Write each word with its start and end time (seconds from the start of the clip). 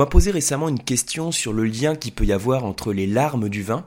m'a 0.00 0.06
posé 0.06 0.30
récemment 0.30 0.70
une 0.70 0.82
question 0.82 1.30
sur 1.30 1.52
le 1.52 1.66
lien 1.66 1.94
qu'il 1.94 2.12
peut 2.12 2.24
y 2.24 2.32
avoir 2.32 2.64
entre 2.64 2.94
les 2.94 3.06
larmes 3.06 3.50
du 3.50 3.62
vin 3.62 3.84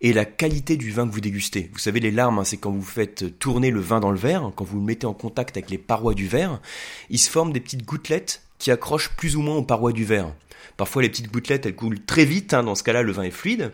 et 0.00 0.12
la 0.12 0.24
qualité 0.24 0.76
du 0.76 0.92
vin 0.92 1.08
que 1.08 1.12
vous 1.12 1.20
dégustez. 1.20 1.70
Vous 1.72 1.80
savez, 1.80 1.98
les 1.98 2.12
larmes, 2.12 2.38
hein, 2.38 2.44
c'est 2.44 2.56
quand 2.56 2.70
vous 2.70 2.82
faites 2.82 3.36
tourner 3.40 3.72
le 3.72 3.80
vin 3.80 3.98
dans 3.98 4.12
le 4.12 4.16
verre, 4.16 4.52
quand 4.54 4.64
vous 4.64 4.78
le 4.78 4.84
mettez 4.84 5.08
en 5.08 5.12
contact 5.12 5.56
avec 5.56 5.68
les 5.68 5.78
parois 5.78 6.14
du 6.14 6.28
verre, 6.28 6.60
il 7.10 7.18
se 7.18 7.28
forment 7.28 7.52
des 7.52 7.58
petites 7.58 7.84
gouttelettes 7.84 8.42
qui 8.58 8.70
accrochent 8.70 9.16
plus 9.16 9.34
ou 9.34 9.42
moins 9.42 9.56
aux 9.56 9.64
parois 9.64 9.90
du 9.90 10.04
verre. 10.04 10.32
Parfois, 10.76 11.02
les 11.02 11.08
petites 11.08 11.32
gouttelettes, 11.32 11.66
elles 11.66 11.74
coulent 11.74 12.04
très 12.04 12.24
vite, 12.24 12.54
hein, 12.54 12.62
dans 12.62 12.76
ce 12.76 12.84
cas-là, 12.84 13.02
le 13.02 13.10
vin 13.10 13.24
est 13.24 13.32
fluide. 13.32 13.72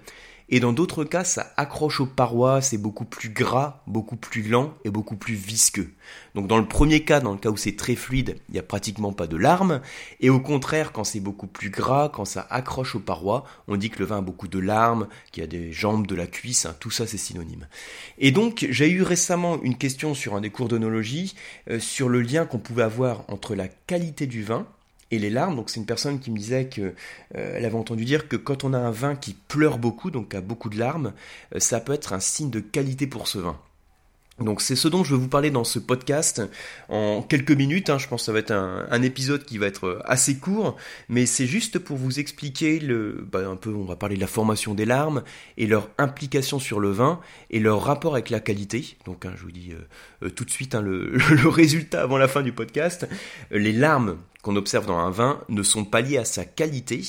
Et 0.54 0.60
dans 0.60 0.74
d'autres 0.74 1.04
cas, 1.04 1.24
ça 1.24 1.54
accroche 1.56 2.00
aux 2.00 2.06
parois, 2.06 2.60
c'est 2.60 2.76
beaucoup 2.76 3.06
plus 3.06 3.30
gras, 3.30 3.82
beaucoup 3.86 4.16
plus 4.16 4.42
lent 4.42 4.74
et 4.84 4.90
beaucoup 4.90 5.16
plus 5.16 5.34
visqueux. 5.34 5.94
Donc 6.34 6.46
dans 6.46 6.58
le 6.58 6.68
premier 6.68 7.04
cas, 7.04 7.20
dans 7.20 7.32
le 7.32 7.38
cas 7.38 7.48
où 7.48 7.56
c'est 7.56 7.74
très 7.74 7.94
fluide, 7.94 8.36
il 8.50 8.52
n'y 8.52 8.58
a 8.58 8.62
pratiquement 8.62 9.14
pas 9.14 9.26
de 9.26 9.38
larmes. 9.38 9.80
Et 10.20 10.28
au 10.28 10.40
contraire, 10.40 10.92
quand 10.92 11.04
c'est 11.04 11.20
beaucoup 11.20 11.46
plus 11.46 11.70
gras, 11.70 12.10
quand 12.10 12.26
ça 12.26 12.46
accroche 12.50 12.94
aux 12.94 13.00
parois, 13.00 13.44
on 13.66 13.76
dit 13.76 13.88
que 13.88 14.00
le 14.00 14.04
vin 14.04 14.18
a 14.18 14.20
beaucoup 14.20 14.46
de 14.46 14.58
larmes, 14.58 15.08
qu'il 15.30 15.42
y 15.42 15.44
a 15.44 15.46
des 15.46 15.72
jambes 15.72 16.06
de 16.06 16.14
la 16.14 16.26
cuisse, 16.26 16.66
hein, 16.66 16.76
tout 16.80 16.90
ça 16.90 17.06
c'est 17.06 17.16
synonyme. 17.16 17.66
Et 18.18 18.30
donc 18.30 18.66
j'ai 18.68 18.90
eu 18.90 19.00
récemment 19.00 19.58
une 19.62 19.78
question 19.78 20.12
sur 20.12 20.34
un 20.34 20.42
des 20.42 20.50
cours 20.50 20.68
d'onologie 20.68 21.34
euh, 21.70 21.80
sur 21.80 22.10
le 22.10 22.20
lien 22.20 22.44
qu'on 22.44 22.58
pouvait 22.58 22.82
avoir 22.82 23.24
entre 23.28 23.54
la 23.54 23.68
qualité 23.68 24.26
du 24.26 24.42
vin 24.42 24.66
et 25.12 25.18
les 25.18 25.30
larmes. 25.30 25.54
Donc 25.54 25.70
c'est 25.70 25.78
une 25.78 25.86
personne 25.86 26.18
qui 26.18 26.32
me 26.32 26.38
disait 26.38 26.66
que 26.68 26.80
euh, 26.80 27.54
elle 27.56 27.64
avait 27.64 27.76
entendu 27.76 28.04
dire 28.04 28.26
que 28.26 28.36
quand 28.36 28.64
on 28.64 28.72
a 28.72 28.78
un 28.78 28.90
vin 28.90 29.14
qui 29.14 29.34
pleure 29.34 29.78
beaucoup, 29.78 30.10
donc 30.10 30.34
a 30.34 30.40
beaucoup 30.40 30.70
de 30.70 30.78
larmes, 30.78 31.12
euh, 31.54 31.60
ça 31.60 31.78
peut 31.78 31.92
être 31.92 32.12
un 32.12 32.20
signe 32.20 32.50
de 32.50 32.60
qualité 32.60 33.06
pour 33.06 33.28
ce 33.28 33.38
vin. 33.38 33.56
Donc 34.40 34.62
c'est 34.62 34.76
ce 34.76 34.88
dont 34.88 35.04
je 35.04 35.14
vais 35.14 35.20
vous 35.20 35.28
parler 35.28 35.50
dans 35.50 35.62
ce 35.62 35.78
podcast 35.78 36.42
en 36.88 37.22
quelques 37.22 37.52
minutes. 37.52 37.90
Hein. 37.90 37.98
je 37.98 38.08
pense 38.08 38.22
que 38.22 38.26
ça 38.26 38.32
va 38.32 38.38
être 38.38 38.50
un, 38.50 39.02
épisode 39.02 39.44
qui 39.44 39.58
va 39.58 39.66
être 39.66 40.00
assez 40.04 40.38
court, 40.38 40.76
mais 41.08 41.26
c'est 41.26 41.46
juste 41.46 41.78
pour 41.78 41.98
vous 41.98 42.18
expliquer 42.18 42.80
le, 42.80 43.26
bah, 43.30 43.46
un 43.46 43.56
peu. 43.56 43.74
On 43.74 43.84
va 43.84 43.94
parler 43.94 44.16
de 44.16 44.20
la 44.20 44.26
formation 44.26 44.74
des 44.74 44.86
larmes 44.86 45.22
et 45.58 45.66
leur 45.66 45.90
implication 45.98 46.58
sur 46.58 46.80
le 46.80 46.90
vin 46.90 47.20
et 47.50 47.60
leur 47.60 47.82
rapport 47.84 48.14
avec 48.14 48.30
la 48.30 48.40
qualité. 48.40 48.96
Donc 49.04 49.26
hein, 49.26 49.32
je 49.36 49.42
vous 49.42 49.52
dis 49.52 49.72
euh, 49.72 50.26
euh, 50.26 50.30
tout 50.30 50.44
de 50.44 50.50
suite 50.50 50.74
hein, 50.74 50.80
le, 50.80 51.16
résultat 51.48 52.02
avant 52.02 52.16
la 52.16 52.28
fin 52.28 52.42
du 52.42 52.52
podcast. 52.52 53.06
Les 53.50 53.72
larmes 53.72 54.16
qu'on 54.42 54.56
observe 54.56 54.86
dans 54.86 54.98
un 54.98 55.10
vin 55.10 55.40
ne 55.48 55.62
sont 55.62 55.84
pas 55.84 56.00
liées 56.00 56.18
à 56.18 56.24
sa 56.24 56.44
qualité, 56.44 57.02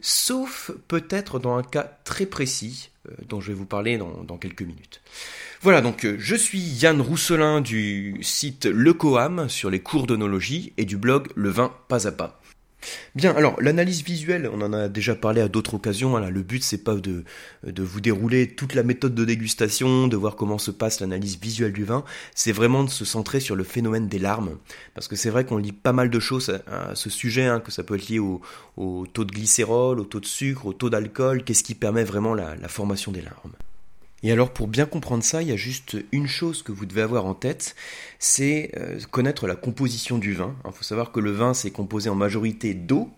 sauf 0.00 0.70
peut-être 0.88 1.38
dans 1.38 1.56
un 1.56 1.62
cas 1.62 1.98
très 2.04 2.26
précis 2.26 2.90
euh, 3.08 3.14
dont 3.28 3.40
je 3.40 3.48
vais 3.48 3.54
vous 3.54 3.66
parler 3.66 3.96
dans 3.98 4.38
quelques 4.38 4.62
minutes. 4.62 5.00
Voilà, 5.60 5.80
donc 5.80 6.04
euh, 6.04 6.16
je 6.18 6.36
suis 6.36 6.60
Yann 6.60 7.00
Rousselin 7.00 7.60
du 7.60 8.18
site 8.22 8.66
Le 8.66 8.92
Coam 8.92 9.48
sur 9.48 9.70
les 9.70 9.80
cours 9.80 10.06
d'onologie 10.06 10.72
et 10.76 10.84
du 10.84 10.96
blog 10.96 11.28
Le 11.34 11.48
vin 11.48 11.72
pas 11.88 12.06
à 12.06 12.12
pas. 12.12 12.40
Bien, 13.14 13.34
alors 13.34 13.60
l'analyse 13.60 14.04
visuelle, 14.04 14.48
on 14.52 14.60
en 14.62 14.72
a 14.72 14.88
déjà 14.88 15.14
parlé 15.14 15.40
à 15.40 15.48
d'autres 15.48 15.74
occasions. 15.74 16.16
Hein, 16.16 16.30
le 16.30 16.42
but 16.42 16.62
c'est 16.62 16.84
pas 16.84 16.94
de, 16.94 17.24
vous 17.64 18.00
dérouler 18.00 18.54
toute 18.54 18.74
la 18.74 18.82
méthode 18.82 19.14
de 19.14 19.24
dégustation, 19.24 20.08
de 20.08 20.16
voir 20.16 20.36
comment 20.36 20.58
se 20.58 20.70
passe 20.70 21.00
l'analyse 21.00 21.38
visuelle 21.40 21.72
du 21.72 21.84
vin. 21.84 22.04
C'est 22.34 22.52
vraiment 22.52 22.84
de 22.84 22.90
se 22.90 23.04
centrer 23.04 23.40
sur 23.40 23.56
le 23.56 23.64
phénomène 23.64 24.08
des 24.08 24.18
larmes, 24.18 24.56
parce 24.94 25.08
que 25.08 25.16
c'est 25.16 25.30
vrai 25.30 25.44
qu'on 25.44 25.58
lit 25.58 25.72
pas 25.72 25.92
mal 25.92 26.10
de 26.10 26.20
choses 26.20 26.60
à, 26.66 26.94
ce 26.94 27.10
sujet, 27.10 27.46
hein, 27.46 27.60
que 27.60 27.72
ça 27.72 27.82
peut 27.82 27.96
être 27.96 28.08
lié 28.08 28.18
au, 28.18 28.40
taux 29.12 29.24
de 29.24 29.32
glycérol, 29.32 29.98
au 30.00 30.04
taux 30.04 30.20
de 30.20 30.26
sucre, 30.26 30.66
au 30.66 30.72
taux 30.72 30.90
d'alcool. 30.90 31.42
Qu'est-ce 31.44 31.64
qui 31.64 31.74
permet 31.74 32.04
vraiment 32.04 32.34
la 32.34 32.68
formation 32.68 33.12
des 33.12 33.22
larmes? 33.22 33.52
Et 34.22 34.32
alors 34.32 34.50
pour 34.52 34.66
bien 34.66 34.86
comprendre 34.86 35.22
ça, 35.22 35.42
il 35.42 35.48
y 35.48 35.52
a 35.52 35.56
juste 35.56 35.96
une 36.12 36.26
chose 36.26 36.62
que 36.62 36.72
vous 36.72 36.86
devez 36.86 37.02
avoir 37.02 37.26
en 37.26 37.34
tête, 37.34 37.76
c'est 38.18 38.72
euh, 38.76 38.98
connaître 39.10 39.46
la 39.46 39.56
composition 39.56 40.18
du 40.18 40.34
vin. 40.34 40.56
Il 40.64 40.72
faut 40.72 40.82
savoir 40.82 41.12
que 41.12 41.20
le 41.20 41.30
vin 41.30 41.54
c'est 41.54 41.70
composé 41.70 42.10
en 42.10 42.14
majorité 42.14 42.74
d'eau. 42.74 43.10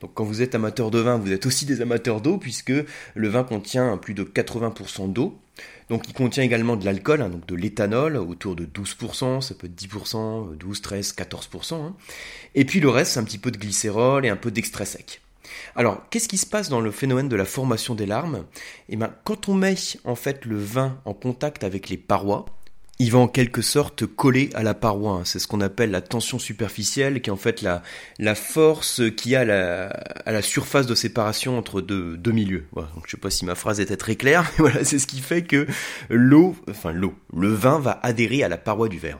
Donc 0.00 0.12
quand 0.14 0.24
vous 0.24 0.42
êtes 0.42 0.54
amateur 0.54 0.90
de 0.90 0.98
vin, 0.98 1.16
vous 1.16 1.32
êtes 1.32 1.46
aussi 1.46 1.64
des 1.66 1.80
amateurs 1.80 2.20
d'eau 2.20 2.38
puisque 2.38 2.72
le 3.14 3.28
vin 3.28 3.44
contient 3.44 3.96
plus 3.96 4.14
de 4.14 4.22
80% 4.22 5.12
d'eau. 5.12 5.38
Donc 5.88 6.08
il 6.08 6.14
contient 6.14 6.42
également 6.42 6.76
de 6.76 6.84
l'alcool, 6.84 7.22
hein, 7.22 7.28
donc 7.28 7.46
de 7.46 7.54
l'éthanol, 7.54 8.16
autour 8.16 8.56
de 8.56 8.66
12%, 8.66 9.40
ça 9.40 9.54
peut 9.54 9.66
être 9.68 9.80
10%, 9.80 10.56
12, 10.56 10.82
13, 10.82 11.14
14%. 11.16 11.92
Et 12.54 12.64
puis 12.64 12.80
le 12.80 12.88
reste, 12.88 13.12
c'est 13.12 13.20
un 13.20 13.24
petit 13.24 13.38
peu 13.38 13.50
de 13.50 13.56
glycérol 13.58 14.26
et 14.26 14.28
un 14.28 14.36
peu 14.36 14.50
d'extrait 14.50 14.84
sec. 14.84 15.22
Alors, 15.74 16.02
qu'est-ce 16.10 16.28
qui 16.28 16.38
se 16.38 16.46
passe 16.46 16.68
dans 16.68 16.80
le 16.80 16.90
phénomène 16.90 17.28
de 17.28 17.36
la 17.36 17.44
formation 17.44 17.94
des 17.94 18.06
larmes? 18.06 18.44
Eh 18.88 18.96
bien, 18.96 19.14
quand 19.24 19.48
on 19.48 19.54
met 19.54 19.76
en 20.04 20.14
fait 20.14 20.44
le 20.44 20.58
vin 20.58 21.00
en 21.04 21.14
contact 21.14 21.64
avec 21.64 21.88
les 21.88 21.96
parois, 21.96 22.46
il 22.98 23.10
va 23.10 23.18
en 23.18 23.28
quelque 23.28 23.60
sorte 23.60 24.06
coller 24.06 24.50
à 24.54 24.62
la 24.62 24.72
paroi. 24.72 25.12
Hein. 25.12 25.22
C'est 25.24 25.38
ce 25.38 25.46
qu'on 25.46 25.60
appelle 25.60 25.90
la 25.90 26.00
tension 26.00 26.38
superficielle, 26.38 27.20
qui 27.20 27.28
est 27.28 27.32
en 27.32 27.36
fait 27.36 27.62
la, 27.62 28.34
force 28.34 29.02
qui 29.16 29.36
a 29.36 29.44
la, 29.44 29.88
à 29.88 30.32
la 30.32 30.42
surface 30.42 30.86
de 30.86 30.94
séparation 30.94 31.58
entre 31.58 31.80
deux, 31.80 32.32
milieux. 32.32 32.66
Donc, 32.74 33.04
je 33.06 33.12
sais 33.12 33.16
pas 33.16 33.30
si 33.30 33.44
ma 33.44 33.54
phrase 33.54 33.80
était 33.80 33.96
très 33.96 34.16
claire, 34.16 34.42
mais 34.58 34.70
voilà, 34.70 34.84
c'est 34.84 34.98
ce 34.98 35.06
qui 35.06 35.20
fait 35.20 35.42
que 35.42 35.66
l'eau, 36.08 36.56
enfin 36.70 36.92
l'eau, 36.92 37.14
le 37.36 37.48
vin 37.48 37.78
va 37.78 38.00
adhérer 38.02 38.42
à 38.42 38.48
la 38.48 38.56
paroi 38.56 38.88
du 38.88 38.98
verre. 38.98 39.18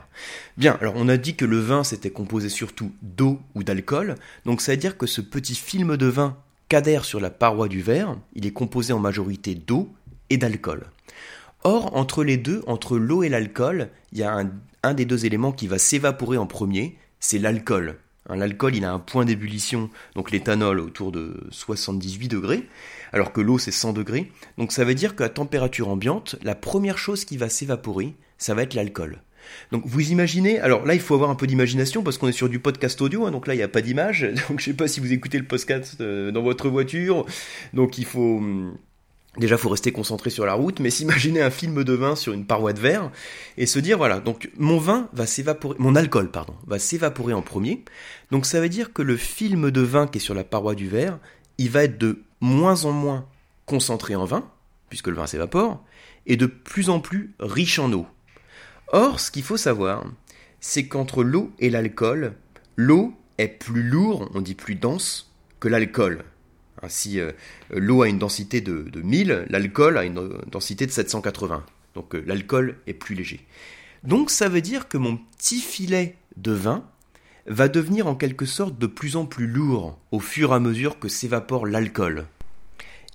Bien, 0.57 0.77
alors 0.81 0.93
on 0.97 1.07
a 1.07 1.17
dit 1.17 1.35
que 1.35 1.45
le 1.45 1.59
vin 1.59 1.83
s'était 1.83 2.09
composé 2.09 2.49
surtout 2.49 2.91
d'eau 3.01 3.39
ou 3.53 3.63
d'alcool, 3.63 4.15
donc 4.45 4.61
ça 4.61 4.71
veut 4.71 4.77
dire 4.77 4.97
que 4.97 5.05
ce 5.05 5.21
petit 5.21 5.55
film 5.55 5.97
de 5.97 6.07
vin 6.07 6.35
qu'adhère 6.67 7.05
sur 7.05 7.19
la 7.19 7.29
paroi 7.29 7.67
du 7.67 7.81
verre, 7.81 8.17
il 8.33 8.45
est 8.45 8.51
composé 8.51 8.91
en 8.91 8.99
majorité 8.99 9.55
d'eau 9.55 9.93
et 10.29 10.37
d'alcool. 10.37 10.87
Or, 11.63 11.95
entre 11.95 12.23
les 12.23 12.37
deux, 12.37 12.63
entre 12.67 12.97
l'eau 12.97 13.23
et 13.23 13.29
l'alcool, 13.29 13.89
il 14.11 14.19
y 14.19 14.23
a 14.23 14.45
un, 14.83 14.93
des 14.93 15.05
deux 15.05 15.25
éléments 15.25 15.51
qui 15.51 15.67
va 15.67 15.77
s'évaporer 15.77 16.37
en 16.37 16.45
premier, 16.45 16.97
c'est 17.19 17.39
l'alcool. 17.39 17.97
Hein, 18.29 18.37
l'alcool, 18.37 18.75
il 18.75 18.85
a 18.85 18.91
un 18.91 18.99
point 18.99 19.25
d'ébullition, 19.25 19.89
donc 20.15 20.31
l'éthanol 20.31 20.79
autour 20.79 21.11
de 21.11 21.47
78 21.51 22.27
degrés, 22.27 22.67
alors 23.11 23.33
que 23.33 23.41
l'eau 23.41 23.57
c'est 23.57 23.71
100 23.71 23.93
degrés. 23.93 24.31
Donc 24.57 24.71
ça 24.71 24.85
veut 24.85 24.95
dire 24.95 25.15
qu'à 25.15 25.29
température 25.29 25.89
ambiante, 25.89 26.35
la 26.43 26.55
première 26.55 26.97
chose 26.97 27.25
qui 27.25 27.37
va 27.37 27.49
s'évaporer, 27.49 28.15
ça 28.37 28.53
va 28.53 28.63
être 28.63 28.73
l'alcool. 28.73 29.21
Donc 29.71 29.83
vous 29.85 30.11
imaginez, 30.11 30.59
alors 30.59 30.85
là 30.85 30.93
il 30.93 30.99
faut 30.99 31.13
avoir 31.13 31.29
un 31.29 31.35
peu 31.35 31.47
d'imagination 31.47 32.03
parce 32.03 32.17
qu'on 32.17 32.27
est 32.27 32.33
sur 32.33 32.49
du 32.49 32.59
podcast 32.59 33.01
audio, 33.01 33.25
hein, 33.25 33.31
donc 33.31 33.47
là 33.47 33.53
il 33.53 33.57
n'y 33.57 33.63
a 33.63 33.67
pas 33.67 33.81
d'image, 33.81 34.27
donc 34.49 34.59
je 34.59 34.65
sais 34.65 34.73
pas 34.73 34.87
si 34.87 34.99
vous 34.99 35.11
écoutez 35.13 35.37
le 35.37 35.45
podcast 35.45 35.97
euh, 36.01 36.31
dans 36.31 36.41
votre 36.41 36.69
voiture, 36.69 37.25
donc 37.73 37.97
il 37.97 38.05
faut 38.05 38.37
hum, 38.37 38.77
Déjà, 39.37 39.57
faut 39.57 39.69
rester 39.69 39.91
concentré 39.91 40.29
sur 40.29 40.45
la 40.45 40.53
route, 40.53 40.79
mais 40.79 40.89
s'imaginer 40.91 41.41
un 41.41 41.51
film 41.51 41.83
de 41.83 41.93
vin 41.93 42.15
sur 42.15 42.33
une 42.33 42.45
paroi 42.45 42.73
de 42.73 42.79
verre 42.79 43.11
et 43.57 43.65
se 43.65 43.79
dire 43.79 43.97
voilà, 43.97 44.19
donc 44.19 44.49
mon 44.57 44.77
vin 44.77 45.09
va 45.13 45.25
s'évaporer, 45.25 45.75
mon 45.79 45.95
alcool 45.95 46.31
pardon, 46.31 46.55
va 46.65 46.79
s'évaporer 46.79 47.33
en 47.33 47.41
premier. 47.41 47.83
Donc 48.31 48.45
ça 48.45 48.59
veut 48.59 48.69
dire 48.69 48.93
que 48.93 49.01
le 49.01 49.17
film 49.17 49.71
de 49.71 49.81
vin 49.81 50.07
qui 50.07 50.17
est 50.17 50.21
sur 50.21 50.33
la 50.33 50.43
paroi 50.43 50.75
du 50.75 50.87
verre, 50.87 51.19
il 51.57 51.69
va 51.69 51.83
être 51.83 51.97
de 51.97 52.23
moins 52.41 52.85
en 52.85 52.91
moins 52.91 53.27
concentré 53.65 54.15
en 54.15 54.25
vin, 54.25 54.49
puisque 54.89 55.07
le 55.07 55.15
vin 55.15 55.27
s'évapore, 55.27 55.83
et 56.25 56.37
de 56.37 56.45
plus 56.45 56.89
en 56.89 56.99
plus 56.99 57.33
riche 57.39 57.79
en 57.79 57.91
eau. 57.93 58.07
Or, 58.89 59.19
ce 59.19 59.31
qu'il 59.31 59.43
faut 59.43 59.57
savoir, 59.57 60.05
c'est 60.59 60.87
qu'entre 60.87 61.23
l'eau 61.23 61.51
et 61.59 61.69
l'alcool, 61.69 62.33
l'eau 62.75 63.13
est 63.37 63.47
plus 63.47 63.83
lourde, 63.83 64.29
on 64.33 64.41
dit 64.41 64.55
plus 64.55 64.75
dense, 64.75 65.33
que 65.59 65.67
l'alcool. 65.67 66.23
Ainsi, 66.81 67.19
euh, 67.19 67.31
l'eau 67.71 68.01
a 68.01 68.07
une 68.07 68.19
densité 68.19 68.61
de, 68.61 68.85
1000, 69.01 69.45
l'alcool 69.49 69.97
a 69.97 70.05
une 70.05 70.29
densité 70.51 70.85
de 70.85 70.91
780. 70.91 71.63
Donc 71.95 72.15
euh, 72.15 72.23
l'alcool 72.25 72.77
est 72.87 72.93
plus 72.93 73.15
léger. 73.15 73.45
Donc 74.03 74.29
ça 74.29 74.49
veut 74.49 74.61
dire 74.61 74.87
que 74.87 74.97
mon 74.97 75.17
petit 75.17 75.59
filet 75.59 76.15
de 76.37 76.51
vin 76.51 76.85
va 77.47 77.67
devenir 77.67 78.07
en 78.07 78.15
quelque 78.15 78.45
sorte 78.45 78.77
de 78.77 78.87
plus 78.87 79.15
en 79.15 79.25
plus 79.25 79.47
lourd 79.47 79.97
au 80.11 80.19
fur 80.19 80.51
et 80.51 80.55
à 80.55 80.59
mesure 80.59 80.99
que 80.99 81.07
s'évapore 81.07 81.65
l'alcool. 81.65 82.25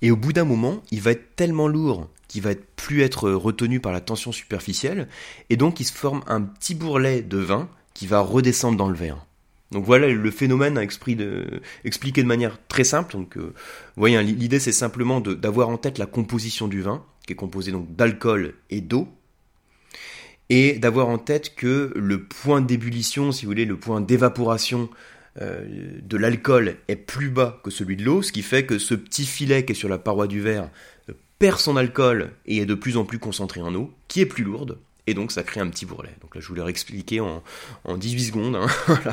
Et 0.01 0.11
au 0.11 0.17
bout 0.17 0.33
d'un 0.33 0.43
moment, 0.43 0.81
il 0.91 1.01
va 1.01 1.11
être 1.11 1.35
tellement 1.35 1.67
lourd 1.67 2.09
qu'il 2.27 2.41
va 2.41 2.51
plus 2.75 3.03
être 3.03 3.29
retenu 3.31 3.79
par 3.79 3.93
la 3.93 4.01
tension 4.01 4.31
superficielle, 4.31 5.07
et 5.49 5.55
donc 5.55 5.79
il 5.79 5.85
se 5.85 5.93
forme 5.93 6.23
un 6.27 6.41
petit 6.41 6.75
bourrelet 6.75 7.21
de 7.21 7.37
vin 7.37 7.69
qui 7.93 8.07
va 8.07 8.19
redescendre 8.19 8.77
dans 8.77 8.89
le 8.89 8.95
verre. 8.95 9.25
Donc 9.73 9.85
voilà 9.85 10.07
le 10.07 10.31
phénomène 10.31 10.77
expliqué 10.77 11.15
de 12.23 12.27
manière 12.27 12.59
très 12.67 12.83
simple. 12.83 13.13
Donc, 13.13 13.37
euh, 13.37 13.53
voyez, 13.95 14.15
hein, 14.15 14.21
l'idée 14.21 14.59
c'est 14.59 14.71
simplement 14.71 15.19
d'avoir 15.19 15.69
en 15.69 15.77
tête 15.77 15.97
la 15.97 16.05
composition 16.05 16.67
du 16.67 16.81
vin, 16.81 17.03
qui 17.25 17.33
est 17.33 17.35
composé 17.35 17.71
donc 17.71 17.95
d'alcool 17.95 18.53
et 18.69 18.81
d'eau, 18.81 19.07
et 20.49 20.73
d'avoir 20.73 21.09
en 21.09 21.17
tête 21.17 21.55
que 21.55 21.91
le 21.95 22.23
point 22.23 22.61
d'ébullition, 22.61 23.31
si 23.31 23.45
vous 23.45 23.51
voulez, 23.51 23.65
le 23.65 23.77
point 23.77 24.01
d'évaporation 24.01 24.89
euh, 25.41 25.65
de 26.01 26.17
l'alcool 26.17 26.77
est 26.87 26.95
plus 26.95 27.29
bas 27.29 27.59
que 27.63 27.71
celui 27.71 27.95
de 27.95 28.03
l'eau, 28.03 28.21
ce 28.21 28.31
qui 28.31 28.43
fait 28.43 28.65
que 28.65 28.77
ce 28.77 28.93
petit 28.93 29.25
filet 29.25 29.65
qui 29.65 29.71
est 29.71 29.75
sur 29.75 29.89
la 29.89 29.97
paroi 29.97 30.27
du 30.27 30.41
verre 30.41 30.69
euh, 31.09 31.13
perd 31.39 31.59
son 31.59 31.75
alcool 31.75 32.31
et 32.45 32.57
est 32.57 32.65
de 32.67 32.75
plus 32.75 32.97
en 32.97 33.05
plus 33.05 33.17
concentré 33.17 33.61
en 33.61 33.73
eau, 33.73 33.91
qui 34.07 34.21
est 34.21 34.27
plus 34.27 34.43
lourde, 34.43 34.77
et 35.07 35.13
donc 35.13 35.31
ça 35.31 35.43
crée 35.43 35.59
un 35.59 35.69
petit 35.69 35.85
bourrelet. 35.85 36.15
Donc 36.21 36.35
là 36.35 36.41
je 36.41 36.47
vous 36.47 36.55
l'ai 36.55 36.63
expliqué 36.67 37.19
en, 37.19 37.43
en 37.83 37.97
18 37.97 38.23
secondes. 38.25 38.55
Hein. 38.55 38.67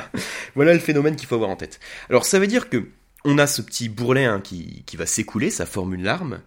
voilà. 0.54 0.72
le 0.72 0.80
phénomène 0.80 1.16
qu'il 1.16 1.28
faut 1.28 1.34
avoir 1.34 1.50
en 1.50 1.56
tête. 1.56 1.80
Alors 2.08 2.24
ça 2.24 2.38
veut 2.38 2.46
dire 2.46 2.68
que 2.68 2.88
on 3.24 3.38
a 3.38 3.46
ce 3.46 3.60
petit 3.62 3.88
bourrelet 3.88 4.24
hein, 4.24 4.40
qui, 4.40 4.82
qui 4.86 4.96
va 4.96 5.06
s'écouler, 5.06 5.50
ça 5.50 5.66
forme 5.66 5.94
une 5.94 6.04
larme. 6.04 6.40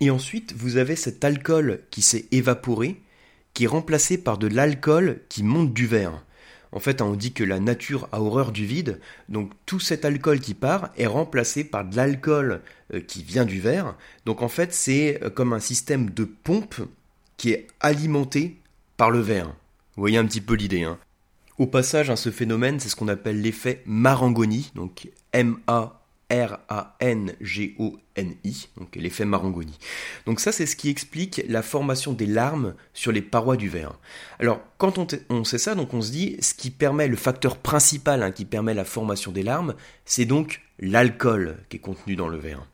Et 0.00 0.10
ensuite 0.10 0.52
vous 0.56 0.76
avez 0.76 0.96
cet 0.96 1.24
alcool 1.24 1.80
qui 1.90 2.02
s'est 2.02 2.26
évaporé, 2.32 3.00
qui 3.54 3.64
est 3.64 3.68
remplacé 3.68 4.18
par 4.18 4.38
de 4.38 4.46
l'alcool 4.48 5.20
qui 5.28 5.42
monte 5.42 5.72
du 5.72 5.86
verre. 5.86 6.22
En 6.72 6.78
fait, 6.78 7.00
on 7.00 7.14
dit 7.14 7.32
que 7.32 7.42
la 7.42 7.58
nature 7.58 8.06
a 8.12 8.20
horreur 8.20 8.52
du 8.52 8.66
vide, 8.66 9.00
donc 9.30 9.50
tout 9.64 9.80
cet 9.80 10.04
alcool 10.04 10.40
qui 10.40 10.52
part 10.52 10.90
est 10.98 11.06
remplacé 11.06 11.64
par 11.64 11.86
de 11.86 11.96
l'alcool 11.96 12.60
euh, 12.92 13.00
qui 13.00 13.22
vient 13.22 13.46
du 13.46 13.60
verre. 13.60 13.96
Donc 14.26 14.42
en 14.42 14.48
fait, 14.48 14.74
c'est 14.74 15.22
euh, 15.22 15.30
comme 15.30 15.54
un 15.54 15.60
système 15.60 16.10
de 16.10 16.24
pompe 16.24 16.76
qui 17.38 17.52
est 17.52 17.66
alimenté 17.80 18.60
par 18.98 19.10
le 19.10 19.20
verre. 19.20 19.46
Vous 19.94 20.02
voyez 20.02 20.18
un 20.18 20.26
petit 20.26 20.42
peu 20.42 20.54
l'idée. 20.54 20.82
Hein. 20.82 20.98
Au 21.58 21.66
passage, 21.66 22.10
hein, 22.10 22.16
ce 22.16 22.30
phénomène, 22.30 22.80
c'est 22.80 22.88
ce 22.88 22.96
qu'on 22.96 23.08
appelle 23.08 23.40
l'effet 23.40 23.82
Marangoni, 23.86 24.70
donc 24.74 25.08
M-A 25.32 26.02
R-A-N-G-O-N-I, 26.30 27.38
donc 28.76 28.96
l'effet 28.96 29.24
Marangoni. 29.24 29.78
Donc 30.26 30.40
ça, 30.40 30.50
c'est 30.50 30.66
ce 30.66 30.74
qui 30.74 30.90
explique 30.90 31.42
la 31.48 31.62
formation 31.62 32.12
des 32.12 32.26
larmes 32.26 32.74
sur 32.94 33.12
les 33.12 33.22
parois 33.22 33.56
du 33.56 33.68
verre. 33.68 33.96
Alors, 34.40 34.60
quand 34.76 34.98
on, 34.98 35.44
sait 35.44 35.58
ça, 35.58 35.76
donc 35.76 35.94
on 35.94 36.02
se 36.02 36.10
dit, 36.10 36.36
ce 36.40 36.54
qui 36.54 36.70
permet, 36.70 37.06
le 37.06 37.14
facteur 37.16 37.56
principal 37.56 38.24
hein, 38.24 38.32
qui 38.32 38.44
permet 38.44 38.74
la 38.74 38.84
formation 38.84 39.30
des 39.30 39.44
larmes, 39.44 39.74
c'est 40.04 40.24
donc 40.24 40.62
l'alcool 40.80 41.58
qui 41.68 41.76
est 41.76 41.80
contenu 41.80 42.16
dans 42.16 42.28
le 42.28 42.38
verre. 42.38 42.66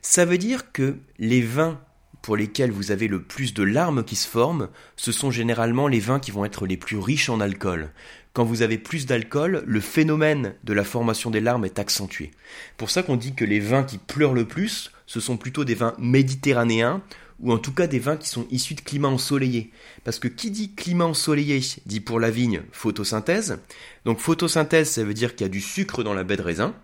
Ça 0.00 0.24
veut 0.24 0.38
dire 0.38 0.70
que 0.70 0.96
les 1.18 1.42
vins 1.42 1.80
pour 2.26 2.36
lesquels 2.36 2.72
vous 2.72 2.90
avez 2.90 3.06
le 3.06 3.22
plus 3.22 3.54
de 3.54 3.62
larmes 3.62 4.02
qui 4.02 4.16
se 4.16 4.26
forment, 4.26 4.68
ce 4.96 5.12
sont 5.12 5.30
généralement 5.30 5.86
les 5.86 6.00
vins 6.00 6.18
qui 6.18 6.32
vont 6.32 6.44
être 6.44 6.66
les 6.66 6.76
plus 6.76 6.98
riches 6.98 7.28
en 7.28 7.40
alcool 7.40 7.90
quand 8.36 8.44
vous 8.44 8.60
avez 8.60 8.76
plus 8.76 9.06
d'alcool, 9.06 9.64
le 9.66 9.80
phénomène 9.80 10.52
de 10.62 10.74
la 10.74 10.84
formation 10.84 11.30
des 11.30 11.40
larmes 11.40 11.64
est 11.64 11.78
accentué. 11.78 12.32
Pour 12.76 12.90
ça 12.90 13.02
qu'on 13.02 13.16
dit 13.16 13.34
que 13.34 13.46
les 13.46 13.60
vins 13.60 13.82
qui 13.82 13.96
pleurent 13.96 14.34
le 14.34 14.44
plus, 14.44 14.92
ce 15.06 15.20
sont 15.20 15.38
plutôt 15.38 15.64
des 15.64 15.74
vins 15.74 15.94
méditerranéens, 15.98 17.00
ou 17.40 17.50
en 17.50 17.56
tout 17.56 17.72
cas 17.72 17.86
des 17.86 17.98
vins 17.98 18.18
qui 18.18 18.28
sont 18.28 18.46
issus 18.50 18.74
de 18.74 18.82
climats 18.82 19.08
ensoleillés. 19.08 19.70
Parce 20.04 20.18
que 20.18 20.28
qui 20.28 20.50
dit 20.50 20.74
climat 20.74 21.06
ensoleillé 21.06 21.60
dit 21.86 22.00
pour 22.00 22.20
la 22.20 22.30
vigne 22.30 22.60
photosynthèse. 22.72 23.58
Donc 24.04 24.18
photosynthèse, 24.18 24.90
ça 24.90 25.02
veut 25.02 25.14
dire 25.14 25.34
qu'il 25.34 25.46
y 25.46 25.48
a 25.48 25.52
du 25.52 25.62
sucre 25.62 26.02
dans 26.02 26.12
la 26.12 26.22
baie 26.22 26.36
de 26.36 26.42
raisin. 26.42 26.74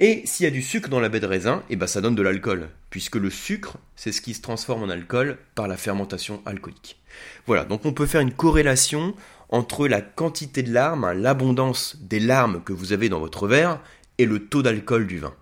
Et 0.00 0.22
s'il 0.26 0.44
y 0.44 0.46
a 0.46 0.52
du 0.52 0.62
sucre 0.62 0.88
dans 0.88 1.00
la 1.00 1.08
baie 1.08 1.18
de 1.18 1.26
raisin, 1.26 1.58
et 1.68 1.72
eh 1.72 1.76
ben 1.76 1.88
ça 1.88 2.00
donne 2.00 2.14
de 2.14 2.22
l'alcool, 2.22 2.68
puisque 2.88 3.16
le 3.16 3.30
sucre, 3.30 3.78
c'est 3.96 4.12
ce 4.12 4.20
qui 4.20 4.32
se 4.32 4.40
transforme 4.40 4.84
en 4.84 4.88
alcool 4.88 5.38
par 5.56 5.66
la 5.66 5.76
fermentation 5.76 6.40
alcoolique. 6.46 7.00
Voilà, 7.46 7.64
donc 7.64 7.84
on 7.84 7.92
peut 7.92 8.06
faire 8.06 8.20
une 8.20 8.32
corrélation 8.32 9.14
entre 9.48 9.88
la 9.88 10.00
quantité 10.00 10.62
de 10.62 10.72
larmes, 10.72 11.10
l'abondance 11.12 11.96
des 12.00 12.20
larmes 12.20 12.62
que 12.64 12.72
vous 12.72 12.92
avez 12.92 13.08
dans 13.08 13.18
votre 13.18 13.48
verre, 13.48 13.80
et 14.18 14.24
le 14.24 14.46
taux 14.46 14.62
d'alcool 14.62 15.08
du 15.08 15.18
vin. 15.18 15.34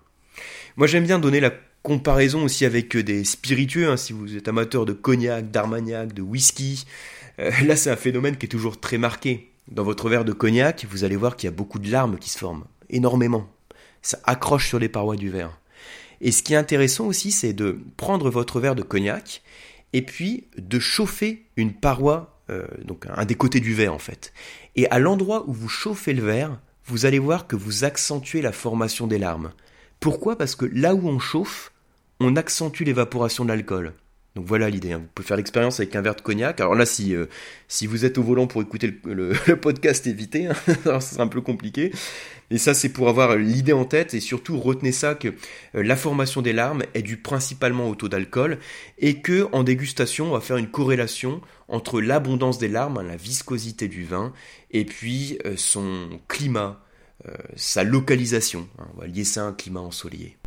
Moi 0.75 0.87
j'aime 0.87 1.05
bien 1.05 1.19
donner 1.19 1.39
la 1.39 1.51
comparaison 1.83 2.43
aussi 2.43 2.65
avec 2.65 2.97
des 2.97 3.25
spiritueux, 3.25 3.91
hein, 3.91 3.97
si 3.97 4.11
vous 4.11 4.35
êtes 4.35 4.47
amateur 4.47 4.85
de 4.85 4.93
cognac, 4.93 5.51
d'armagnac, 5.51 6.13
de 6.13 6.23
whisky. 6.23 6.85
Euh, 7.37 7.51
là 7.65 7.75
c'est 7.75 7.91
un 7.91 7.95
phénomène 7.95 8.37
qui 8.37 8.47
est 8.47 8.49
toujours 8.49 8.79
très 8.79 8.97
marqué. 8.97 9.51
Dans 9.67 9.83
votre 9.83 10.09
verre 10.09 10.25
de 10.25 10.33
cognac, 10.33 10.87
vous 10.89 11.03
allez 11.03 11.15
voir 11.15 11.35
qu'il 11.35 11.45
y 11.47 11.53
a 11.53 11.55
beaucoup 11.55 11.77
de 11.77 11.91
larmes 11.91 12.17
qui 12.17 12.31
se 12.31 12.39
forment, 12.39 12.63
énormément. 12.89 13.47
Ça 14.01 14.19
accroche 14.23 14.67
sur 14.67 14.79
les 14.79 14.89
parois 14.89 15.15
du 15.15 15.29
verre. 15.29 15.59
Et 16.21 16.31
ce 16.31 16.43
qui 16.43 16.53
est 16.53 16.57
intéressant 16.57 17.05
aussi, 17.05 17.31
c'est 17.31 17.53
de 17.53 17.79
prendre 17.95 18.29
votre 18.29 18.59
verre 18.59 18.75
de 18.75 18.81
cognac 18.81 19.43
et 19.93 20.01
puis 20.01 20.47
de 20.57 20.79
chauffer 20.79 21.45
une 21.55 21.73
paroi 21.73 22.37
euh, 22.49 22.65
donc 22.85 23.05
un 23.09 23.25
des 23.25 23.35
côtés 23.35 23.59
du 23.59 23.73
verre 23.73 23.93
en 23.93 23.99
fait. 23.99 24.33
Et 24.75 24.89
à 24.89 24.99
l'endroit 24.99 25.43
où 25.47 25.53
vous 25.53 25.69
chauffez 25.69 26.13
le 26.13 26.23
verre, 26.23 26.59
vous 26.85 27.05
allez 27.05 27.19
voir 27.19 27.47
que 27.47 27.55
vous 27.55 27.83
accentuez 27.83 28.41
la 28.41 28.53
formation 28.53 29.07
des 29.07 29.17
larmes. 29.17 29.51
Pourquoi? 29.99 30.37
Parce 30.37 30.55
que 30.55 30.65
là 30.65 30.95
où 30.95 31.07
on 31.07 31.19
chauffe, 31.19 31.73
on 32.19 32.35
accentue 32.35 32.83
l'évaporation 32.83 33.43
de 33.43 33.49
l'alcool. 33.49 33.93
Donc 34.37 34.45
voilà 34.45 34.69
l'idée. 34.69 34.91
Hein. 34.91 34.99
Vous 34.99 35.07
pouvez 35.15 35.27
faire 35.27 35.37
l'expérience 35.37 35.79
avec 35.79 35.95
un 35.95 36.01
verre 36.03 36.15
de 36.15 36.21
cognac. 36.21 36.61
Alors 36.61 36.75
là, 36.75 36.85
si, 36.85 37.15
euh, 37.15 37.25
vous 37.87 38.05
êtes 38.05 38.19
au 38.19 38.23
volant 38.23 38.45
pour 38.45 38.61
écouter 38.61 38.93
le, 39.03 39.33
podcast, 39.61 40.05
évitez. 40.05 40.45
Hein. 40.45 40.99
c'est 40.99 41.19
un 41.19 41.27
peu 41.27 41.41
compliqué. 41.41 41.91
Et 42.51 42.59
ça, 42.59 42.75
c'est 42.75 42.89
pour 42.89 43.09
avoir 43.09 43.35
l'idée 43.35 43.73
en 43.73 43.83
tête 43.83 44.13
et 44.13 44.19
surtout 44.19 44.59
retenez 44.59 44.91
ça 44.91 45.15
que 45.15 45.29
euh, 45.29 45.81
la 45.81 45.95
formation 45.95 46.43
des 46.43 46.53
larmes 46.53 46.83
est 46.93 47.01
due 47.01 47.17
principalement 47.17 47.89
au 47.89 47.95
taux 47.95 48.09
d'alcool 48.09 48.59
et 48.99 49.21
que 49.21 49.47
en 49.53 49.63
dégustation, 49.63 50.27
on 50.27 50.33
va 50.33 50.39
faire 50.39 50.57
une 50.57 50.69
corrélation 50.69 51.41
entre 51.67 51.99
l'abondance 51.99 52.59
des 52.59 52.67
larmes, 52.67 52.99
hein, 52.99 53.03
la 53.03 53.17
viscosité 53.17 53.87
du 53.87 54.03
vin 54.03 54.33
et 54.69 54.85
puis 54.85 55.39
euh, 55.47 55.55
son 55.57 56.21
climat, 56.27 56.83
sa 57.55 57.83
localisation. 57.83 58.69
On 58.95 59.01
va 59.01 59.07
lier 59.07 59.23
ça 59.23 59.41
à 59.41 59.47
un 59.47 59.53
climat 59.53 59.81
ensoleillé. 59.81 60.37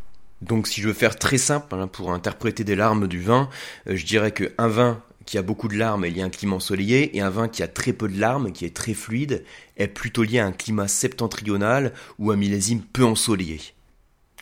Donc 0.42 0.66
si 0.68 0.80
je 0.80 0.88
veux 0.88 0.94
faire 0.94 1.18
très 1.18 1.38
simple 1.38 1.74
hein, 1.74 1.86
pour 1.86 2.12
interpréter 2.12 2.64
des 2.64 2.76
larmes 2.76 3.08
du 3.08 3.20
vin, 3.20 3.48
euh, 3.88 3.96
je 3.96 4.06
dirais 4.06 4.32
qu'un 4.32 4.68
vin 4.68 5.02
qui 5.26 5.38
a 5.38 5.42
beaucoup 5.42 5.68
de 5.68 5.76
larmes 5.76 6.04
est 6.04 6.10
lié 6.10 6.22
à 6.22 6.24
un 6.24 6.30
climat 6.30 6.56
ensoleillé 6.56 7.16
et 7.16 7.20
un 7.20 7.30
vin 7.30 7.48
qui 7.48 7.62
a 7.62 7.68
très 7.68 7.92
peu 7.92 8.08
de 8.08 8.18
larmes, 8.18 8.52
qui 8.52 8.64
est 8.64 8.74
très 8.74 8.94
fluide, 8.94 9.44
est 9.76 9.86
plutôt 9.86 10.22
lié 10.22 10.38
à 10.38 10.46
un 10.46 10.52
climat 10.52 10.88
septentrional 10.88 11.92
ou 12.18 12.30
un 12.30 12.36
millésime 12.36 12.80
peu 12.80 13.04
ensoleillé. 13.04 13.60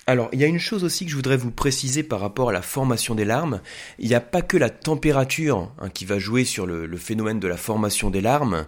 Alors, 0.09 0.31
il 0.33 0.41
y 0.41 0.45
a 0.45 0.47
une 0.47 0.59
chose 0.59 0.85
aussi 0.85 1.05
que 1.05 1.11
je 1.11 1.17
voudrais 1.17 1.37
vous 1.37 1.51
préciser 1.51 2.03
par 2.03 2.21
rapport 2.21 2.49
à 2.49 2.53
la 2.55 2.63
formation 2.63 3.15
des 3.15 3.27
larmes. 3.27 3.61
Il 3.99 4.09
n'y 4.09 4.15
a 4.15 4.23
pas 4.23 4.41
que 4.41 4.57
la 4.57 4.71
température 4.71 5.71
hein, 5.79 5.91
qui 5.91 6.07
va 6.07 6.19
jouer 6.19 6.45
sur 6.45 6.65
le, 6.65 6.97
phénomène 6.97 7.39
de 7.39 7.47
la 7.47 7.59
formation 7.59 8.09
des 8.09 8.23
larmes. 8.23 8.65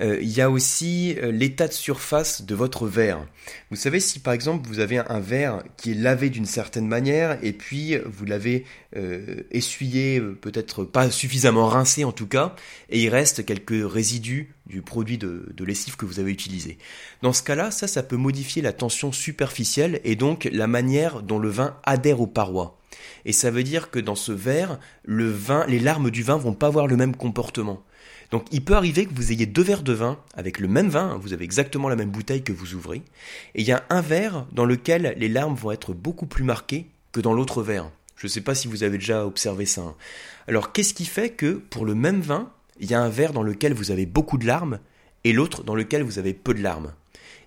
Euh, 0.00 0.18
il 0.20 0.28
y 0.28 0.40
a 0.40 0.50
aussi 0.50 1.16
euh, 1.18 1.32
l'état 1.32 1.68
de 1.68 1.72
surface 1.72 2.42
de 2.42 2.54
votre 2.54 2.86
verre. 2.86 3.26
Vous 3.70 3.76
savez, 3.76 4.00
si 4.00 4.18
par 4.18 4.34
exemple 4.34 4.68
vous 4.68 4.80
avez 4.80 4.98
un 4.98 5.20
verre 5.20 5.62
qui 5.76 5.92
est 5.92 5.94
lavé 5.94 6.28
d'une 6.28 6.46
certaine 6.46 6.86
manière 6.86 7.38
et 7.42 7.52
puis 7.52 7.96
vous 8.04 8.24
l'avez 8.26 8.64
euh, 8.96 9.42
essuyé, 9.50 10.20
peut-être 10.20 10.84
pas 10.84 11.10
suffisamment 11.10 11.66
rincé 11.66 12.04
en 12.04 12.12
tout 12.12 12.26
cas, 12.26 12.54
et 12.90 13.02
il 13.02 13.08
reste 13.08 13.44
quelques 13.46 13.90
résidus 13.90 14.54
du 14.66 14.82
produit 14.82 15.16
de, 15.16 15.48
de 15.54 15.64
lessive 15.64 15.96
que 15.96 16.04
vous 16.04 16.20
avez 16.20 16.30
utilisé. 16.30 16.76
Dans 17.22 17.32
ce 17.32 17.42
cas-là, 17.42 17.70
ça, 17.70 17.86
ça 17.86 18.02
peut 18.02 18.16
modifier 18.16 18.62
la 18.62 18.72
tension 18.72 19.12
superficielle 19.12 20.00
et 20.04 20.16
donc 20.16 20.48
la 20.52 20.66
manière 20.66 21.22
dont 21.22 21.38
le 21.38 21.48
vin 21.48 21.78
adhère 21.84 22.20
aux 22.20 22.26
parois. 22.26 22.78
Et 23.24 23.32
ça 23.32 23.50
veut 23.50 23.62
dire 23.62 23.90
que 23.90 23.98
dans 23.98 24.14
ce 24.14 24.32
verre, 24.32 24.78
les 25.06 25.80
larmes 25.80 26.10
du 26.10 26.22
vin 26.22 26.36
vont 26.36 26.54
pas 26.54 26.68
avoir 26.68 26.86
le 26.86 26.96
même 26.96 27.16
comportement. 27.16 27.82
Donc 28.30 28.46
il 28.50 28.64
peut 28.64 28.74
arriver 28.74 29.06
que 29.06 29.14
vous 29.14 29.32
ayez 29.32 29.46
deux 29.46 29.62
verres 29.62 29.82
de 29.82 29.92
vin 29.92 30.18
avec 30.34 30.58
le 30.58 30.68
même 30.68 30.88
vin, 30.88 31.18
vous 31.20 31.32
avez 31.32 31.44
exactement 31.44 31.88
la 31.88 31.96
même 31.96 32.10
bouteille 32.10 32.42
que 32.42 32.52
vous 32.52 32.74
ouvrez, 32.74 33.02
et 33.54 33.60
il 33.60 33.66
y 33.66 33.72
a 33.72 33.84
un 33.88 34.00
verre 34.00 34.46
dans 34.52 34.64
lequel 34.64 35.14
les 35.16 35.28
larmes 35.28 35.54
vont 35.54 35.70
être 35.70 35.92
beaucoup 35.92 36.26
plus 36.26 36.44
marquées 36.44 36.86
que 37.12 37.20
dans 37.20 37.32
l'autre 37.32 37.62
verre. 37.62 37.90
Je 38.16 38.26
ne 38.26 38.30
sais 38.30 38.40
pas 38.40 38.54
si 38.54 38.66
vous 38.66 38.82
avez 38.82 38.98
déjà 38.98 39.26
observé 39.26 39.66
ça. 39.66 39.82
Hein. 39.82 39.94
Alors 40.48 40.72
qu'est-ce 40.72 40.94
qui 40.94 41.04
fait 41.04 41.30
que 41.30 41.52
pour 41.52 41.84
le 41.84 41.94
même 41.94 42.20
vin, 42.20 42.50
il 42.80 42.90
y 42.90 42.94
a 42.94 43.00
un 43.00 43.08
verre 43.08 43.32
dans 43.32 43.42
lequel 43.42 43.74
vous 43.74 43.90
avez 43.90 44.06
beaucoup 44.06 44.38
de 44.38 44.46
larmes 44.46 44.80
et 45.24 45.32
l'autre 45.32 45.62
dans 45.62 45.74
lequel 45.74 46.02
vous 46.02 46.18
avez 46.18 46.34
peu 46.34 46.54
de 46.54 46.62
larmes? 46.62 46.92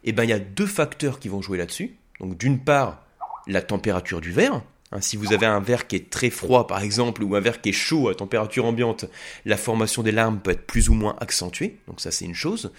Eh 0.04 0.12
bien 0.12 0.24
il 0.24 0.30
y 0.30 0.34
a 0.34 0.40
deux 0.40 0.66
facteurs 0.66 1.20
qui 1.20 1.28
vont 1.28 1.42
jouer 1.42 1.58
là-dessus. 1.58 1.96
Donc 2.20 2.38
d'une 2.38 2.60
part, 2.60 3.04
la 3.48 3.62
température 3.62 4.22
du 4.22 4.32
verre, 4.32 4.54
Hein, 4.56 4.64
si 5.00 5.18
vous 5.18 5.34
avez 5.34 5.46
un 5.46 5.60
verre 5.60 5.88
qui 5.88 5.96
est 5.96 6.10
très 6.10 6.30
froid 6.30 6.68
par 6.68 6.82
exemple 6.82 7.24
ou 7.24 7.36
un 7.36 7.40
verre 7.40 7.62
qui 7.62 7.70
est 7.70 7.74
chaud 7.74 8.10
à 8.10 8.16
température 8.16 8.66
ambiante, 8.66 9.06
la 9.46 9.58
formation 9.58 10.02
des 10.02 10.12
larmes 10.12 10.40
peut 10.40 10.52
être 10.52 10.66
plus 10.66 10.90
ou 10.90 10.94
moins 10.94 11.16
accentuée, 11.20 11.78
donc 11.88 12.02
ça 12.02 12.12
c'est 12.12 12.26
une 12.26 12.36
chose. 12.36 12.72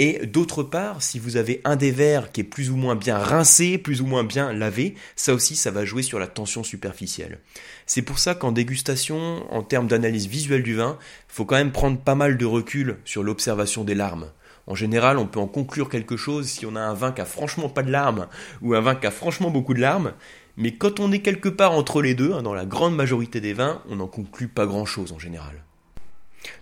Et 0.00 0.24
d'autre 0.26 0.62
part, 0.62 1.02
si 1.02 1.18
vous 1.18 1.36
avez 1.36 1.60
un 1.64 1.74
des 1.74 1.90
verres 1.90 2.30
qui 2.30 2.42
est 2.42 2.44
plus 2.44 2.70
ou 2.70 2.76
moins 2.76 2.94
bien 2.94 3.18
rincé, 3.18 3.78
plus 3.78 4.00
ou 4.00 4.06
moins 4.06 4.22
bien 4.22 4.52
lavé, 4.52 4.94
ça 5.16 5.34
aussi 5.34 5.56
ça 5.56 5.72
va 5.72 5.84
jouer 5.84 6.02
sur 6.02 6.20
la 6.20 6.28
tension 6.28 6.62
superficielle. 6.62 7.40
C'est 7.84 8.02
pour 8.02 8.20
ça 8.20 8.36
qu'en 8.36 8.52
dégustation, 8.52 9.52
en 9.52 9.64
termes 9.64 9.88
d'analyse 9.88 10.28
visuelle 10.28 10.62
du 10.62 10.76
vin, 10.76 10.98
faut 11.26 11.44
quand 11.44 11.56
même 11.56 11.72
prendre 11.72 11.98
pas 11.98 12.14
mal 12.14 12.36
de 12.36 12.46
recul 12.46 12.98
sur 13.04 13.24
l'observation 13.24 13.82
des 13.82 13.96
larmes. 13.96 14.30
En 14.68 14.76
général, 14.76 15.18
on 15.18 15.26
peut 15.26 15.40
en 15.40 15.48
conclure 15.48 15.88
quelque 15.88 16.16
chose 16.16 16.46
si 16.46 16.64
on 16.64 16.76
a 16.76 16.80
un 16.80 16.94
vin 16.94 17.10
qui 17.10 17.22
a 17.22 17.24
franchement 17.24 17.68
pas 17.68 17.82
de 17.82 17.90
larmes 17.90 18.28
ou 18.62 18.74
un 18.74 18.80
vin 18.80 18.94
qui 18.94 19.06
a 19.06 19.10
franchement 19.10 19.50
beaucoup 19.50 19.74
de 19.74 19.80
larmes, 19.80 20.12
mais 20.58 20.72
quand 20.72 21.00
on 21.00 21.12
est 21.12 21.20
quelque 21.20 21.48
part 21.48 21.72
entre 21.72 22.02
les 22.02 22.14
deux, 22.14 22.32
hein, 22.32 22.42
dans 22.42 22.52
la 22.52 22.66
grande 22.66 22.94
majorité 22.94 23.40
des 23.40 23.52
vins, 23.52 23.80
on 23.88 23.96
n'en 23.96 24.08
conclut 24.08 24.48
pas 24.48 24.66
grand-chose 24.66 25.12
en 25.12 25.18
général. 25.18 25.62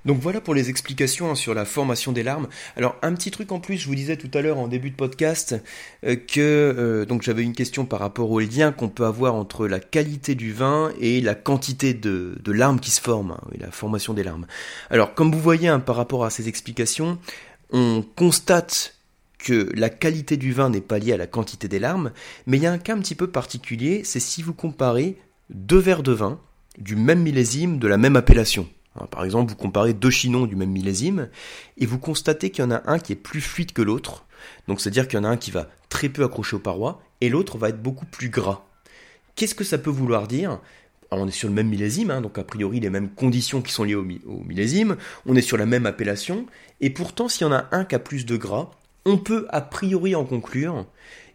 Donc 0.04 0.20
voilà 0.20 0.40
pour 0.40 0.54
les 0.54 0.68
explications 0.68 1.30
hein, 1.30 1.34
sur 1.34 1.54
la 1.54 1.64
formation 1.64 2.12
des 2.12 2.22
larmes. 2.22 2.48
Alors 2.76 2.96
un 3.02 3.14
petit 3.14 3.30
truc 3.30 3.52
en 3.52 3.60
plus, 3.60 3.78
je 3.78 3.88
vous 3.88 3.94
disais 3.94 4.16
tout 4.16 4.30
à 4.34 4.42
l'heure 4.42 4.58
en 4.58 4.68
début 4.68 4.90
de 4.90 4.96
podcast 4.96 5.56
euh, 6.04 6.16
que 6.16 6.40
euh, 6.40 7.04
donc 7.06 7.22
j'avais 7.22 7.42
une 7.42 7.54
question 7.54 7.86
par 7.86 8.00
rapport 8.00 8.30
au 8.30 8.40
lien 8.40 8.70
qu'on 8.70 8.88
peut 8.88 9.04
avoir 9.04 9.34
entre 9.34 9.66
la 9.66 9.80
qualité 9.80 10.34
du 10.34 10.52
vin 10.52 10.92
et 11.00 11.20
la 11.20 11.34
quantité 11.34 11.94
de, 11.94 12.36
larmes 12.46 12.80
qui 12.80 12.90
se 12.90 13.00
forment, 13.00 13.32
hein, 13.32 13.48
et 13.54 13.58
la 13.58 13.70
formation 13.70 14.12
des 14.12 14.22
larmes. 14.22 14.46
Alors 14.90 15.14
comme 15.14 15.32
vous 15.32 15.40
voyez 15.40 15.74
par 15.84 15.96
rapport 15.96 16.24
à 16.24 16.30
ces 16.30 16.48
explications, 16.48 17.18
on 17.70 18.04
constate 18.14 18.95
la 19.48 19.90
qualité 19.90 20.36
du 20.36 20.52
vin 20.52 20.70
n'est 20.70 20.80
pas 20.80 20.98
liée 20.98 21.12
à 21.12 21.16
la 21.16 21.26
quantité 21.26 21.68
des 21.68 21.78
larmes, 21.78 22.12
mais 22.46 22.56
il 22.56 22.62
y 22.62 22.66
a 22.66 22.72
un 22.72 22.78
cas 22.78 22.94
un 22.94 23.00
petit 23.00 23.14
peu 23.14 23.26
particulier, 23.26 24.02
c'est 24.04 24.20
si 24.20 24.42
vous 24.42 24.54
comparez 24.54 25.16
deux 25.50 25.78
verres 25.78 26.02
de 26.02 26.12
vin 26.12 26.40
du 26.78 26.96
même 26.96 27.22
millésime, 27.22 27.78
de 27.78 27.88
la 27.88 27.96
même 27.96 28.16
appellation. 28.16 28.68
Hein, 28.98 29.06
par 29.10 29.24
exemple, 29.24 29.50
vous 29.50 29.56
comparez 29.56 29.94
deux 29.94 30.10
chinons 30.10 30.46
du 30.46 30.56
même 30.56 30.70
millésime, 30.70 31.28
et 31.78 31.86
vous 31.86 31.98
constatez 31.98 32.50
qu'il 32.50 32.64
y 32.64 32.66
en 32.66 32.70
a 32.70 32.82
un 32.86 32.98
qui 32.98 33.12
est 33.12 33.16
plus 33.16 33.40
fluide 33.40 33.72
que 33.72 33.82
l'autre, 33.82 34.26
donc 34.68 34.80
c'est-à-dire 34.80 35.08
qu'il 35.08 35.18
y 35.18 35.20
en 35.20 35.24
a 35.24 35.28
un 35.28 35.36
qui 35.36 35.50
va 35.50 35.68
très 35.88 36.08
peu 36.08 36.24
accrocher 36.24 36.56
aux 36.56 36.60
parois, 36.60 37.02
et 37.20 37.28
l'autre 37.28 37.58
va 37.58 37.68
être 37.68 37.82
beaucoup 37.82 38.06
plus 38.06 38.28
gras. 38.28 38.64
Qu'est-ce 39.34 39.54
que 39.54 39.64
ça 39.64 39.78
peut 39.78 39.90
vouloir 39.90 40.26
dire? 40.26 40.60
On 41.10 41.28
est 41.28 41.32
sur 41.32 41.48
le 41.48 41.54
même 41.54 41.68
millésime, 41.68 42.10
hein, 42.10 42.20
donc 42.20 42.38
a 42.38 42.44
priori 42.44 42.80
les 42.80 42.90
mêmes 42.90 43.10
conditions 43.10 43.62
qui 43.62 43.72
sont 43.72 43.84
liées 43.84 43.94
au, 43.94 44.02
millésime, 44.02 44.96
on 45.24 45.36
est 45.36 45.42
sur 45.42 45.56
la 45.56 45.66
même 45.66 45.86
appellation, 45.86 46.46
et 46.80 46.90
pourtant 46.90 47.28
s'il 47.28 47.46
y 47.46 47.50
en 47.50 47.52
a 47.52 47.68
un 47.72 47.84
qui 47.84 47.94
a 47.94 47.98
plus 47.98 48.26
de 48.26 48.36
gras, 48.36 48.70
on 49.06 49.16
peut 49.16 49.46
a 49.50 49.62
priori 49.62 50.14
en 50.14 50.24
conclure 50.24 50.84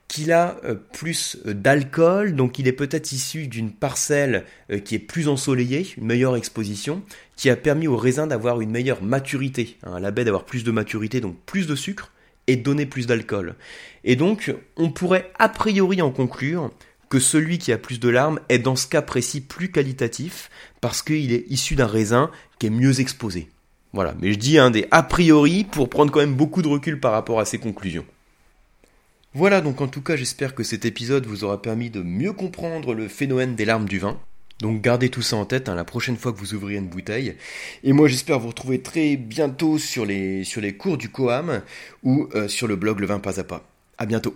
qu'il 0.09 0.33
a 0.33 0.57
euh, 0.65 0.75
plus 0.75 1.37
euh, 1.45 1.53
d'alcool, 1.53 2.35
donc 2.35 2.59
il 2.59 2.67
est 2.67 2.73
peut-être 2.73 3.13
issu 3.13 3.47
d'une 3.47 3.71
parcelle 3.71 4.43
euh, 4.69 4.79
qui 4.79 4.93
est 4.93 4.99
plus 4.99 5.29
ensoleillée, 5.29 5.87
une 5.97 6.05
meilleure 6.05 6.35
exposition, 6.35 7.01
qui 7.37 7.49
a 7.49 7.55
permis 7.55 7.87
au 7.87 7.95
raisin 7.95 8.27
d'avoir 8.27 8.59
une 8.59 8.71
meilleure 8.71 9.01
maturité, 9.01 9.77
hein, 9.83 10.01
la 10.01 10.11
baie 10.11 10.25
d'avoir 10.25 10.43
plus 10.43 10.65
de 10.65 10.71
maturité, 10.71 11.21
donc 11.21 11.37
plus 11.45 11.65
de 11.65 11.75
sucre, 11.75 12.11
et 12.47 12.57
donner 12.57 12.85
plus 12.85 13.07
d'alcool. 13.07 13.55
Et 14.03 14.17
donc, 14.17 14.53
on 14.75 14.91
pourrait 14.91 15.31
a 15.39 15.47
priori 15.47 16.01
en 16.01 16.11
conclure 16.11 16.71
que 17.07 17.19
celui 17.19 17.57
qui 17.57 17.71
a 17.71 17.77
plus 17.77 18.01
de 18.01 18.09
larmes 18.09 18.41
est 18.49 18.59
dans 18.59 18.75
ce 18.75 18.87
cas 18.87 19.01
précis 19.01 19.39
plus 19.39 19.71
qualitatif 19.71 20.49
parce 20.81 21.01
qu'il 21.01 21.31
est 21.31 21.45
issu 21.49 21.75
d'un 21.75 21.87
raisin 21.87 22.31
qui 22.59 22.67
est 22.67 22.71
mieux 22.71 22.99
exposé. 22.99 23.47
Voilà, 23.93 24.15
mais 24.21 24.31
je 24.31 24.37
dis 24.37 24.57
un 24.57 24.71
des 24.71 24.87
a 24.91 25.03
priori 25.03 25.65
pour 25.65 25.89
prendre 25.89 26.11
quand 26.11 26.19
même 26.19 26.35
beaucoup 26.35 26.61
de 26.61 26.67
recul 26.67 26.99
par 26.99 27.11
rapport 27.11 27.39
à 27.39 27.45
ces 27.45 27.57
conclusions. 27.57 28.05
Voilà 29.33 29.61
donc 29.61 29.79
en 29.79 29.87
tout 29.87 30.01
cas 30.01 30.17
j'espère 30.17 30.55
que 30.55 30.63
cet 30.63 30.83
épisode 30.83 31.25
vous 31.25 31.45
aura 31.45 31.61
permis 31.61 31.89
de 31.89 32.01
mieux 32.01 32.33
comprendre 32.33 32.93
le 32.93 33.07
phénomène 33.07 33.55
des 33.55 33.65
larmes 33.65 33.87
du 33.87 33.99
vin. 33.99 34.19
Donc 34.59 34.81
gardez 34.81 35.09
tout 35.09 35.21
ça 35.21 35.37
en 35.37 35.45
tête 35.45 35.69
hein, 35.69 35.75
la 35.75 35.85
prochaine 35.85 36.17
fois 36.17 36.33
que 36.33 36.37
vous 36.37 36.53
ouvrirez 36.53 36.75
une 36.75 36.87
bouteille. 36.87 37.35
Et 37.83 37.93
moi 37.93 38.07
j'espère 38.07 38.39
vous 38.39 38.49
retrouver 38.49 38.81
très 38.81 39.15
bientôt 39.15 39.77
sur 39.77 40.05
les, 40.05 40.43
sur 40.43 40.61
les 40.61 40.75
cours 40.75 40.97
du 40.97 41.09
Coam 41.09 41.61
ou 42.03 42.27
euh, 42.35 42.47
sur 42.47 42.67
le 42.67 42.75
blog 42.75 42.99
Le 42.99 43.07
Vin 43.07 43.19
Pas 43.19 43.39
à 43.39 43.43
Pas. 43.43 43.65
À 43.97 44.05
bientôt 44.05 44.35